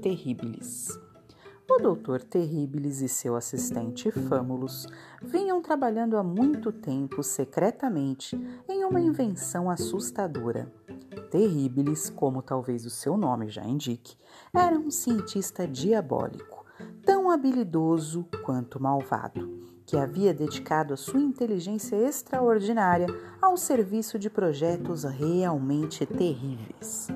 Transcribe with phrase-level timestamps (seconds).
[0.00, 0.98] Terribilis.
[1.70, 4.88] O doutor Terribilis e seu assistente Fâmulos
[5.22, 8.36] vinham trabalhando há muito tempo secretamente
[8.68, 10.72] em uma invenção assustadora.
[11.30, 14.16] Terribilis, como talvez o seu nome já indique,
[14.52, 16.64] era um cientista diabólico,
[17.04, 19.48] tão habilidoso quanto malvado,
[19.86, 23.06] que havia dedicado a sua inteligência extraordinária
[23.40, 27.08] ao serviço de projetos realmente terríveis.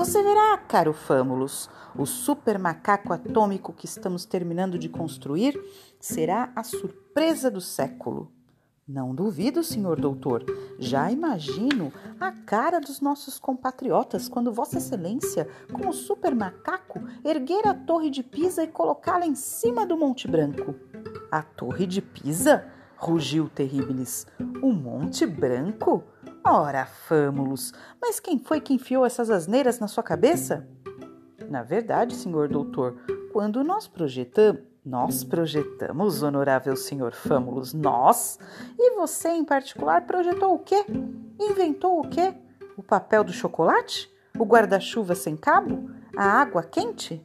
[0.00, 5.62] Você verá, caro Fâmulos, o super macaco atômico que estamos terminando de construir
[6.00, 8.32] será a surpresa do século.
[8.88, 10.42] Não duvido, senhor doutor.
[10.78, 17.68] Já imagino a cara dos nossos compatriotas quando Vossa Excelência, com o super macaco, erguer
[17.68, 20.74] a Torre de Pisa e colocá-la em cima do Monte Branco.
[21.30, 22.66] A Torre de Pisa?
[22.96, 24.26] rugiu Terribilis.
[24.62, 26.02] O Monte Branco?
[26.42, 30.66] Ora, fâmulos, mas quem foi que enfiou essas asneiras na sua cabeça?
[31.48, 32.96] Na verdade, senhor doutor,
[33.32, 34.62] quando nós projetamos.
[34.82, 38.38] Nós projetamos, honorável senhor Fâmulos, nós?
[38.78, 40.86] E você, em particular, projetou o quê?
[41.38, 42.32] Inventou o quê?
[42.78, 44.10] O papel do chocolate?
[44.38, 45.90] O guarda-chuva sem cabo?
[46.16, 47.22] A água quente?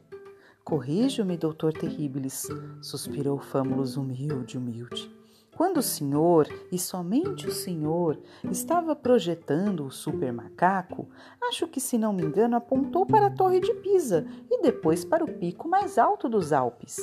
[0.62, 2.46] Corrijo-me, doutor Terribilis,
[2.82, 5.15] suspirou Fâmulos humilde, humilde.
[5.56, 11.08] Quando o senhor, e somente o senhor, estava projetando o super macaco,
[11.48, 15.24] acho que, se não me engano, apontou para a Torre de Pisa e depois para
[15.24, 16.98] o pico mais alto dos Alpes.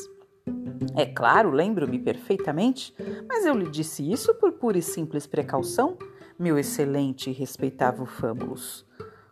[0.95, 2.93] É claro, lembro-me perfeitamente,
[3.27, 5.97] mas eu lhe disse isso por pura e simples precaução,
[6.37, 8.85] meu excelente e respeitável Fâmulos.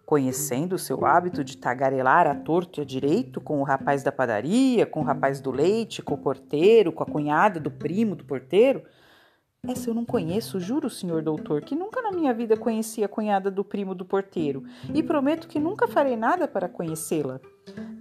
[0.03, 4.11] Conhecendo o seu hábito de tagarelar a torto e a direito com o rapaz da
[4.11, 8.25] padaria, com o rapaz do leite, com o porteiro, com a cunhada do primo do
[8.25, 8.81] porteiro,
[9.67, 13.51] essa eu não conheço, juro, senhor doutor, que nunca na minha vida conheci a cunhada
[13.51, 17.39] do primo do porteiro e prometo que nunca farei nada para conhecê-la.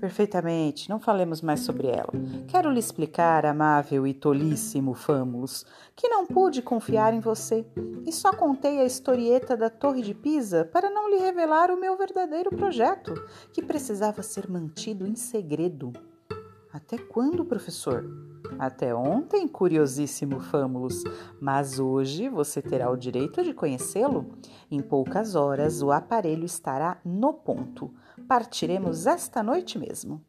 [0.00, 2.10] Perfeitamente, não falemos mais sobre ela.
[2.48, 7.66] Quero lhe explicar, amável e tolíssimo Fâmulos, que não pude confiar em você
[8.06, 11.94] e só contei a historieta da Torre de Pisa para não lhe revelar o meu
[11.94, 13.12] verdadeiro projeto,
[13.52, 15.92] que precisava ser mantido em segredo.
[16.72, 18.39] Até quando, professor?
[18.60, 21.02] Até ontem, curiosíssimo Fâmulos,
[21.40, 24.34] mas hoje você terá o direito de conhecê-lo.
[24.70, 27.90] Em poucas horas o aparelho estará no ponto.
[28.28, 30.22] Partiremos esta noite mesmo.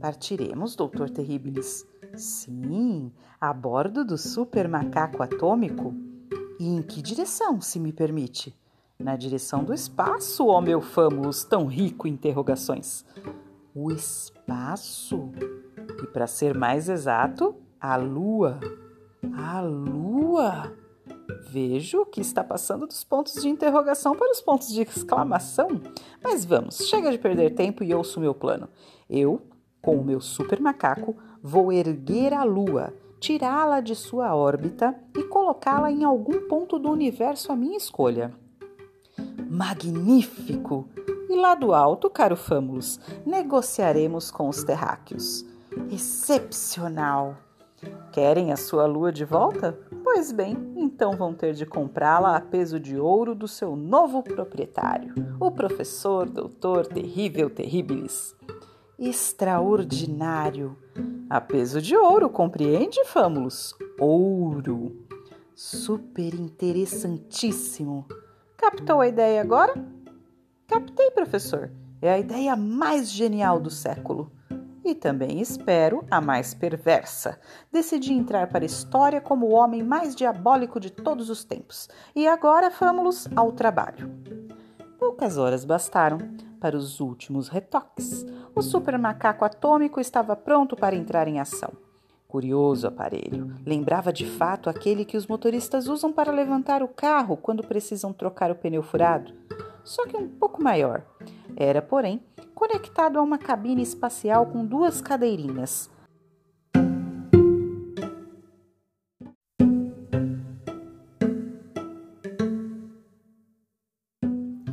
[0.00, 1.86] Partiremos, doutor Terribilis.
[2.16, 5.94] Sim, a bordo do super macaco atômico.
[6.58, 8.52] E em que direção, se me permite?
[8.98, 13.04] Na direção do espaço, ó meu Fâmulos, tão rico em interrogações.
[13.72, 15.30] O espaço?
[16.02, 18.60] E para ser mais exato, a lua.
[19.36, 20.72] A lua?
[21.50, 25.68] Vejo que está passando dos pontos de interrogação para os pontos de exclamação.
[26.22, 28.68] Mas vamos, chega de perder tempo e ouço o meu plano.
[29.08, 29.40] Eu,
[29.80, 35.90] com o meu super macaco, vou erguer a lua, tirá-la de sua órbita e colocá-la
[35.90, 38.32] em algum ponto do universo à minha escolha.
[39.48, 40.88] Magnífico!
[41.28, 45.44] E lá do alto, caro Fâmulos, negociaremos com os terráqueos.
[45.90, 47.45] Excepcional!
[48.12, 49.78] Querem a sua lua de volta?
[50.02, 55.14] Pois bem, então vão ter de comprá-la a peso de ouro do seu novo proprietário,
[55.38, 58.34] o professor doutor Terrível Terribilis.
[58.98, 60.76] Extraordinário!
[61.28, 63.74] A peso de ouro, compreende, Fâmulos?
[63.98, 64.96] Ouro!
[65.54, 68.06] Super interessantíssimo!
[68.56, 69.74] Captou a ideia agora?
[70.66, 71.70] Captei, professor.
[72.00, 74.30] É a ideia mais genial do século
[74.86, 77.40] e também espero a mais perversa.
[77.72, 81.88] Decidi entrar para a história como o homem mais diabólico de todos os tempos.
[82.14, 84.10] E agora vamos ao trabalho.
[84.98, 86.18] Poucas horas bastaram
[86.60, 88.24] para os últimos retoques.
[88.54, 91.72] O super macaco atômico estava pronto para entrar em ação.
[92.28, 97.66] Curioso aparelho, lembrava de fato aquele que os motoristas usam para levantar o carro quando
[97.66, 99.32] precisam trocar o pneu furado,
[99.86, 101.06] só que um pouco maior.
[101.56, 102.20] Era, porém,
[102.54, 105.88] conectado a uma cabine espacial com duas cadeirinhas.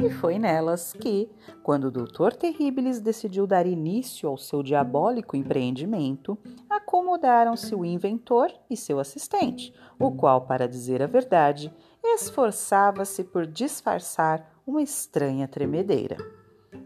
[0.04, 1.30] E foi nelas que,
[1.62, 2.34] quando o Dr.
[2.38, 6.38] Terribilis decidiu dar início ao seu diabólico empreendimento,
[6.70, 11.74] acomodaram-se o inventor e seu assistente, o qual, para dizer a verdade,
[12.04, 16.18] esforçava-se por disfarçar uma estranha tremedeira.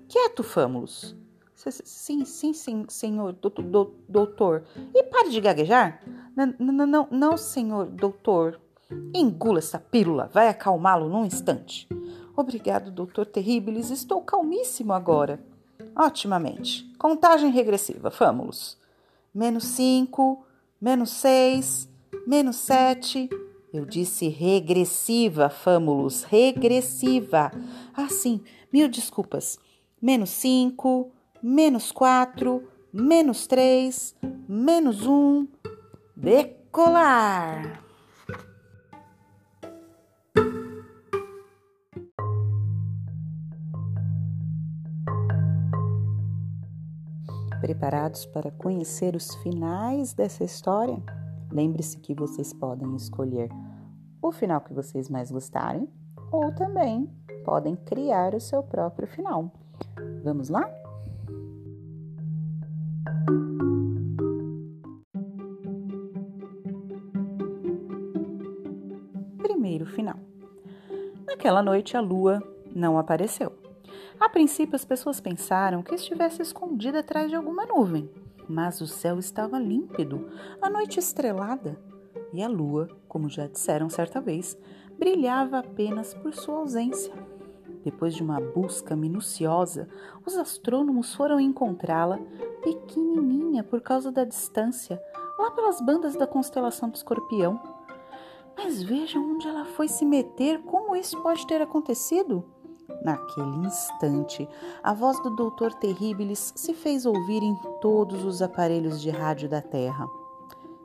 [0.07, 1.15] Quieto, Fâmulos.
[1.55, 3.35] Sim, sim, sim, senhor
[4.07, 4.63] doutor.
[4.93, 6.01] E pare de gaguejar.
[7.11, 8.59] Não, senhor doutor.
[9.13, 11.87] Engula essa pílula, vai acalmá-lo num instante.
[12.35, 15.43] Obrigado, doutor Terribilis, estou calmíssimo agora.
[15.95, 16.85] Otimamente.
[16.97, 18.77] Contagem regressiva, vamos.
[19.33, 20.45] Menos cinco,
[20.79, 21.89] menos seis,
[22.25, 23.29] menos sete.
[23.73, 27.51] Eu disse regressiva, Fâmulos, regressiva.
[27.93, 28.41] Ah, sim,
[28.71, 29.59] mil desculpas.
[30.01, 31.11] Menos cinco,
[31.43, 34.15] menos quatro, menos três,
[34.47, 35.47] menos um.
[36.15, 37.83] Decolar!
[47.59, 51.03] Preparados para conhecer os finais dessa história?
[51.57, 53.49] Lembre-se que vocês podem escolher
[54.21, 55.89] o final que vocês mais gostarem
[56.31, 57.09] ou também
[57.43, 59.51] podem criar o seu próprio final.
[60.23, 60.69] Vamos lá?
[69.39, 70.19] Primeiro final.
[71.25, 72.39] Naquela noite a lua
[72.75, 73.51] não apareceu.
[74.19, 78.07] A princípio, as pessoas pensaram que estivesse escondida atrás de alguma nuvem,
[78.47, 80.29] mas o céu estava límpido,
[80.61, 81.79] a noite estrelada,
[82.33, 84.57] e a lua, como já disseram certa vez,
[84.97, 87.13] brilhava apenas por sua ausência.
[87.83, 89.87] Depois de uma busca minuciosa,
[90.25, 92.19] os astrônomos foram encontrá-la
[92.61, 95.01] pequenininha por causa da distância,
[95.39, 97.61] lá pelas bandas da constelação do Escorpião.
[98.57, 102.43] Mas vejam onde ela foi se meter, como isso pode ter acontecido?
[103.01, 104.47] Naquele instante,
[104.83, 109.61] a voz do Doutor Terribilis se fez ouvir em todos os aparelhos de rádio da
[109.61, 110.07] Terra.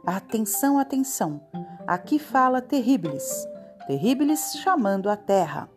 [0.04, 1.40] Atenção, atenção!
[1.86, 3.46] Aqui fala Terribilis.
[3.86, 5.68] Terribilis chamando a Terra.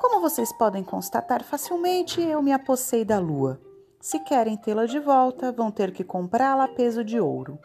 [0.00, 3.60] Como vocês podem constatar facilmente, eu me apossei da Lua.
[4.00, 7.58] Se querem tê-la de volta, vão ter que comprá-la a peso de ouro.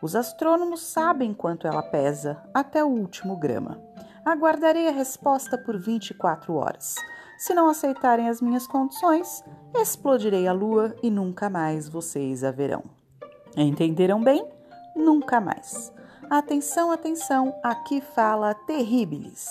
[0.00, 3.80] Os astrônomos sabem quanto ela pesa, até o último grama.
[4.24, 6.94] Aguardarei a resposta por 24 horas.
[7.36, 9.44] Se não aceitarem as minhas condições,
[9.74, 12.84] explodirei a lua e nunca mais vocês a verão.
[13.56, 14.46] Entenderam bem?
[14.96, 15.92] Nunca mais.
[16.30, 19.46] Atenção, atenção, aqui fala Terribilis.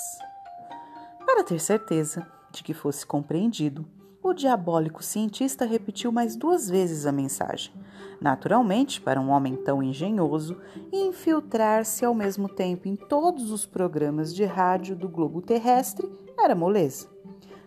[1.25, 3.85] Para ter certeza de que fosse compreendido,
[4.23, 7.73] o diabólico cientista repetiu mais duas vezes a mensagem.
[8.21, 10.57] Naturalmente, para um homem tão engenhoso,
[10.91, 16.09] infiltrar-se ao mesmo tempo em todos os programas de rádio do globo terrestre
[16.39, 17.12] era moleza.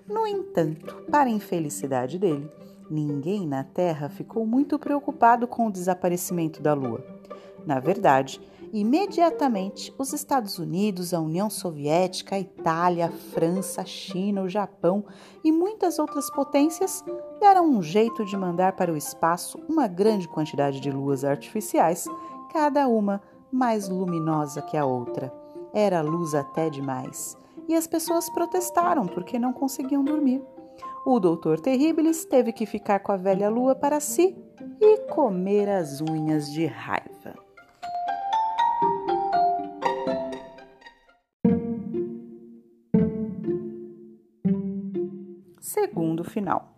[0.08, 2.48] No entanto, para infelicidade dele,
[2.88, 7.04] ninguém na Terra ficou muito preocupado com o desaparecimento da Lua.
[7.66, 8.40] Na verdade,
[8.72, 15.04] imediatamente os Estados Unidos, a União Soviética, a Itália, a França, a China, o Japão
[15.42, 17.04] e muitas outras potências
[17.40, 22.06] deram um jeito de mandar para o espaço uma grande quantidade de luas artificiais,
[22.52, 23.20] cada uma
[23.50, 25.34] mais luminosa que a outra.
[25.74, 27.36] Era luz até demais
[27.68, 30.42] e as pessoas protestaram porque não conseguiam dormir.
[31.04, 34.36] O doutor Terribilis teve que ficar com a velha lua para si
[34.80, 37.34] e comer as unhas de raiva.
[45.60, 46.72] Segundo final.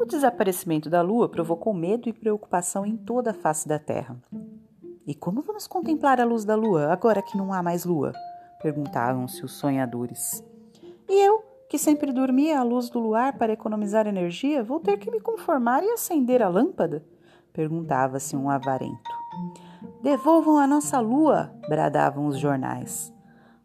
[0.00, 4.16] O desaparecimento da lua provocou medo e preocupação em toda a face da Terra.
[5.06, 8.12] E como vamos contemplar a luz da lua agora que não há mais lua?
[8.64, 10.42] Perguntavam-se os sonhadores.
[11.06, 15.10] E eu, que sempre dormia à luz do luar para economizar energia, vou ter que
[15.10, 17.04] me conformar e acender a lâmpada?
[17.52, 19.10] perguntava-se um avarento.
[20.02, 21.52] Devolvam a nossa lua!
[21.68, 23.12] bradavam os jornais.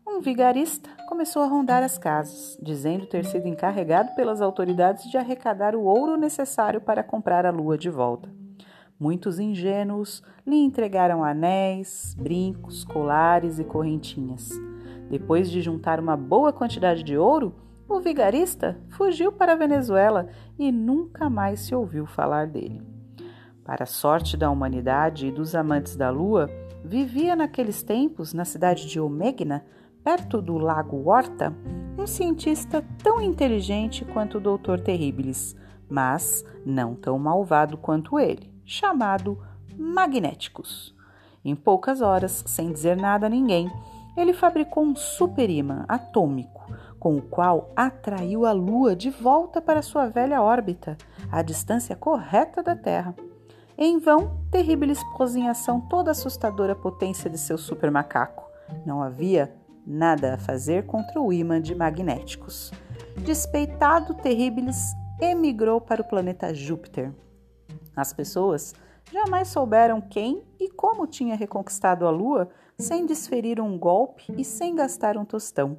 [0.05, 5.75] Um vigarista começou a rondar as casas, dizendo ter sido encarregado pelas autoridades de arrecadar
[5.75, 8.29] o ouro necessário para comprar a lua de volta.
[8.99, 14.49] Muitos ingênuos lhe entregaram anéis, brincos, colares e correntinhas.
[15.09, 17.53] Depois de juntar uma boa quantidade de ouro,
[17.87, 22.81] o vigarista fugiu para a Venezuela e nunca mais se ouviu falar dele.
[23.63, 26.49] Para a sorte da humanidade e dos amantes da lua,
[26.83, 29.65] vivia naqueles tempos, na cidade de Omegna,
[30.03, 31.53] perto do lago Horta,
[31.97, 34.79] um cientista tão inteligente quanto o Dr.
[34.79, 35.55] Terribilis,
[35.89, 39.37] mas não tão malvado quanto ele, chamado
[39.77, 40.95] Magnéticos.
[41.43, 43.69] Em poucas horas, sem dizer nada a ninguém,
[44.21, 50.07] ele fabricou um superímã atômico, com o qual atraiu a Lua de volta para sua
[50.07, 50.97] velha órbita,
[51.31, 53.15] à distância correta da Terra.
[53.77, 58.43] Em vão, Terribilis pôs em ação toda a assustadora potência de seu supermacaco.
[58.85, 59.55] Não havia
[59.87, 62.71] nada a fazer contra o imã de magnéticos.
[63.17, 67.13] Despeitado, Terribilis emigrou para o planeta Júpiter.
[67.95, 68.73] As pessoas
[69.11, 72.49] jamais souberam quem e como tinha reconquistado a Lua
[72.79, 75.77] sem desferir um golpe e sem gastar um tostão.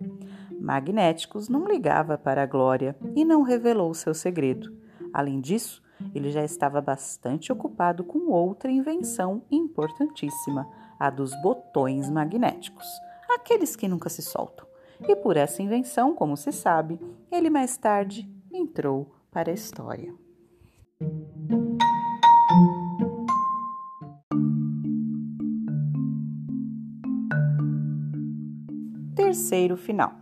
[0.61, 4.77] Magnéticos não ligava para a glória e não revelou seu segredo.
[5.13, 5.83] Além disso,
[6.15, 12.87] ele já estava bastante ocupado com outra invenção importantíssima, a dos botões magnéticos,
[13.35, 14.67] aqueles que nunca se soltam.
[15.09, 17.01] E por essa invenção, como se sabe,
[17.33, 20.15] ele mais tarde entrou para a história.
[29.31, 30.13] Terceiro final.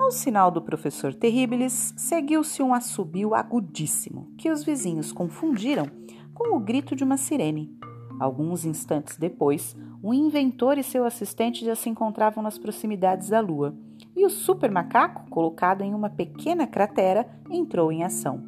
[0.00, 5.84] Ao sinal do professor Terribilis, seguiu-se um assobio agudíssimo, que os vizinhos confundiram
[6.32, 7.78] com o grito de uma sirene.
[8.18, 13.76] Alguns instantes depois, o inventor e seu assistente já se encontravam nas proximidades da Lua,
[14.16, 18.42] e o super macaco, colocado em uma pequena cratera, entrou em ação.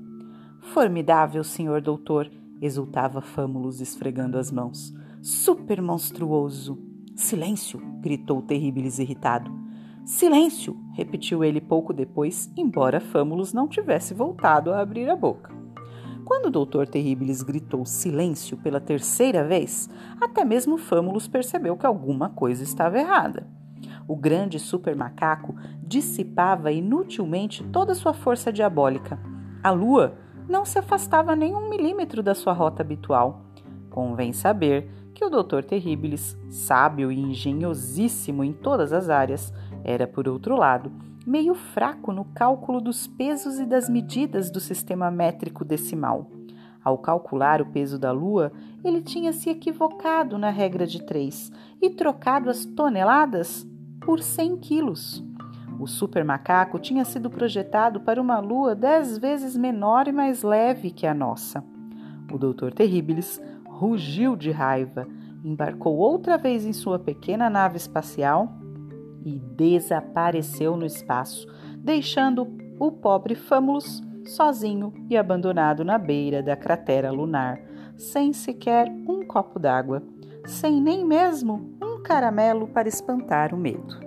[0.62, 2.30] Formidável, senhor doutor!
[2.62, 4.94] exultava Fâmulos esfregando as mãos.
[5.20, 6.78] Super monstruoso!
[7.14, 7.78] Silêncio!
[8.00, 9.65] gritou Terribilis irritado.
[10.06, 10.76] Silêncio!
[10.92, 15.52] repetiu ele pouco depois, embora Fâmulos não tivesse voltado a abrir a boca.
[16.24, 22.28] Quando o doutor Terribilis gritou silêncio pela terceira vez, até mesmo Fâmulos percebeu que alguma
[22.28, 23.48] coisa estava errada.
[24.06, 29.18] O grande super macaco dissipava inutilmente toda sua força diabólica.
[29.60, 30.16] A lua
[30.48, 33.44] não se afastava nem um milímetro da sua rota habitual.
[33.90, 39.50] Convém saber que o doutor Terribilis, sábio e engenhosíssimo em todas as áreas,
[39.84, 40.90] era, por outro lado,
[41.26, 46.30] meio fraco no cálculo dos pesos e das medidas do sistema métrico decimal.
[46.84, 48.52] Ao calcular o peso da Lua,
[48.84, 51.50] ele tinha se equivocado na regra de três
[51.82, 53.66] e trocado as toneladas
[54.00, 55.24] por 100 quilos.
[55.80, 60.92] O super macaco tinha sido projetado para uma Lua dez vezes menor e mais leve
[60.92, 61.62] que a nossa.
[62.32, 65.08] O Doutor Terribilis rugiu de raiva,
[65.44, 68.48] embarcou outra vez em sua pequena nave espacial
[69.26, 72.46] e desapareceu no espaço, deixando
[72.78, 77.60] o pobre Fâmulos sozinho e abandonado na beira da cratera lunar,
[77.96, 80.00] sem sequer um copo d'água,
[80.44, 84.06] sem nem mesmo um caramelo para espantar o medo.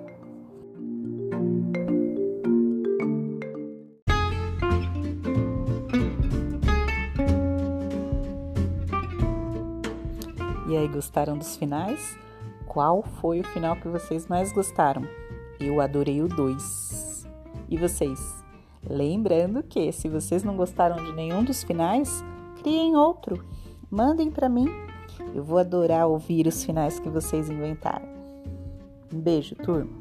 [10.70, 12.18] E aí, gostaram dos finais?
[12.70, 15.02] Qual foi o final que vocês mais gostaram?
[15.60, 17.28] Eu adorei o 2.
[17.68, 18.20] E vocês?
[18.88, 22.24] Lembrando que se vocês não gostaram de nenhum dos finais,
[22.62, 23.44] criem outro.
[23.90, 24.68] Mandem para mim.
[25.34, 28.08] Eu vou adorar ouvir os finais que vocês inventaram.
[29.12, 29.99] Um beijo, turma.